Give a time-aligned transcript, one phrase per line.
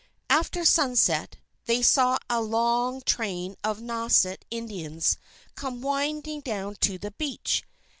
[0.31, 5.15] After sunset, they saw a long train of Nauset Indians
[5.53, 7.61] come winding down to the beach.